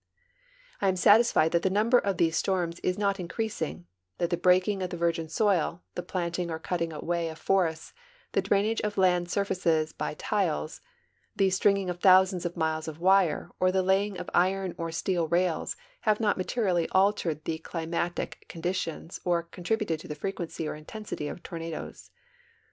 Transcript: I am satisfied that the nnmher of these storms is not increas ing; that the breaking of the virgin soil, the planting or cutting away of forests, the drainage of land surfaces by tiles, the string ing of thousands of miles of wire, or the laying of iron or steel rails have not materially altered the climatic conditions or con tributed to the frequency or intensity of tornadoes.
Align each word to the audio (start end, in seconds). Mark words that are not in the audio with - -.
I 0.81 0.87
am 0.87 0.95
satisfied 0.95 1.51
that 1.51 1.61
the 1.61 1.69
nnmher 1.69 2.01
of 2.01 2.17
these 2.17 2.35
storms 2.35 2.79
is 2.79 2.97
not 2.97 3.17
increas 3.17 3.61
ing; 3.61 3.85
that 4.17 4.31
the 4.31 4.35
breaking 4.35 4.81
of 4.81 4.89
the 4.89 4.97
virgin 4.97 5.29
soil, 5.29 5.83
the 5.93 6.01
planting 6.01 6.49
or 6.49 6.57
cutting 6.57 6.91
away 6.91 7.29
of 7.29 7.37
forests, 7.37 7.93
the 8.31 8.41
drainage 8.41 8.81
of 8.81 8.97
land 8.97 9.29
surfaces 9.29 9.93
by 9.93 10.15
tiles, 10.15 10.81
the 11.35 11.51
string 11.51 11.77
ing 11.77 11.89
of 11.91 11.99
thousands 11.99 12.47
of 12.47 12.57
miles 12.57 12.87
of 12.87 12.97
wire, 12.99 13.51
or 13.59 13.71
the 13.71 13.83
laying 13.83 14.17
of 14.17 14.27
iron 14.33 14.73
or 14.79 14.91
steel 14.91 15.27
rails 15.27 15.75
have 15.99 16.19
not 16.19 16.35
materially 16.35 16.89
altered 16.93 17.45
the 17.45 17.59
climatic 17.59 18.47
conditions 18.49 19.19
or 19.23 19.43
con 19.43 19.63
tributed 19.63 19.99
to 19.99 20.07
the 20.07 20.15
frequency 20.15 20.67
or 20.67 20.73
intensity 20.73 21.27
of 21.27 21.43
tornadoes. 21.43 22.09